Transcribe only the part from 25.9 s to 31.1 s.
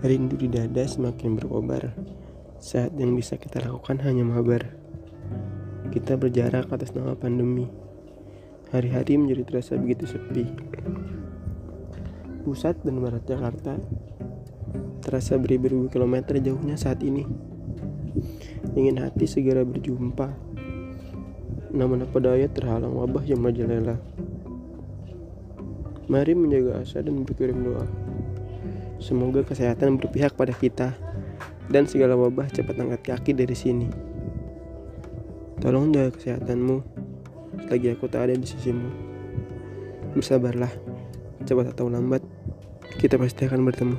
Mari menjaga asa dan berkirim doa. Semoga kesehatan berpihak pada kita